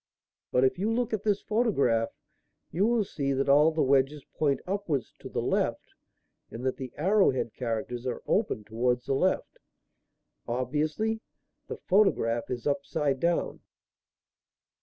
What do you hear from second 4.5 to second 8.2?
upwards to the left and that the arrow head characters